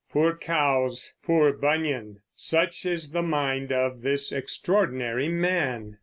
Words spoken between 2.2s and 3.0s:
Such